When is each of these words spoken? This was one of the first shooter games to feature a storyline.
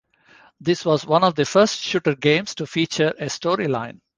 This 0.59 0.83
was 0.83 1.05
one 1.05 1.23
of 1.23 1.35
the 1.35 1.45
first 1.45 1.79
shooter 1.81 2.15
games 2.15 2.55
to 2.55 2.65
feature 2.65 3.09
a 3.19 3.25
storyline. 3.25 3.99